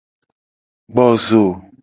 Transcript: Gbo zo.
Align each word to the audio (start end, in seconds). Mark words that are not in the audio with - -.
Gbo 0.91 1.05
zo. 1.25 1.41